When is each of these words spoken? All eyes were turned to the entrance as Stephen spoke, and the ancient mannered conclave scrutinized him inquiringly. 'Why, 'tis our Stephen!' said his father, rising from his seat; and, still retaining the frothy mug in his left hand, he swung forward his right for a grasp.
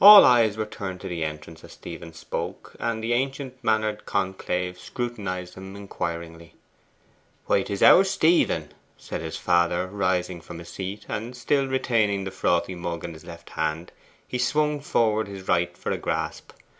All 0.00 0.24
eyes 0.24 0.56
were 0.56 0.66
turned 0.66 1.00
to 1.02 1.08
the 1.08 1.22
entrance 1.22 1.62
as 1.62 1.70
Stephen 1.74 2.12
spoke, 2.12 2.74
and 2.80 3.04
the 3.04 3.12
ancient 3.12 3.54
mannered 3.62 4.04
conclave 4.04 4.80
scrutinized 4.80 5.54
him 5.54 5.76
inquiringly. 5.76 6.54
'Why, 7.46 7.62
'tis 7.62 7.80
our 7.80 8.02
Stephen!' 8.02 8.74
said 8.98 9.20
his 9.20 9.36
father, 9.36 9.86
rising 9.86 10.40
from 10.40 10.58
his 10.58 10.70
seat; 10.70 11.06
and, 11.08 11.36
still 11.36 11.68
retaining 11.68 12.24
the 12.24 12.32
frothy 12.32 12.74
mug 12.74 13.04
in 13.04 13.12
his 13.12 13.24
left 13.24 13.50
hand, 13.50 13.92
he 14.26 14.38
swung 14.38 14.80
forward 14.80 15.28
his 15.28 15.46
right 15.46 15.78
for 15.78 15.92
a 15.92 15.98
grasp. 15.98 16.50